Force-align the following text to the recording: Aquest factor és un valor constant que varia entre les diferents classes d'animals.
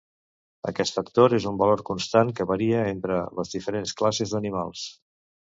Aquest 0.69 0.95
factor 0.99 1.35
és 1.37 1.45
un 1.51 1.59
valor 1.63 1.83
constant 1.89 2.31
que 2.39 2.47
varia 2.53 2.81
entre 2.95 3.21
les 3.41 3.53
diferents 3.59 3.95
classes 4.01 4.35
d'animals. 4.35 4.89